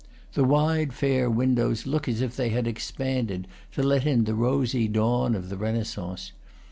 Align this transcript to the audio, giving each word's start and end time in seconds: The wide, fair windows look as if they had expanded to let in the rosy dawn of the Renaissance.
The 0.33 0.43
wide, 0.43 0.93
fair 0.93 1.29
windows 1.29 1.85
look 1.85 2.07
as 2.07 2.21
if 2.21 2.35
they 2.35 2.49
had 2.49 2.65
expanded 2.65 3.47
to 3.73 3.83
let 3.83 4.03
in 4.03 4.23
the 4.23 4.33
rosy 4.33 4.87
dawn 4.87 5.35
of 5.35 5.49
the 5.49 5.57
Renaissance. 5.57 6.31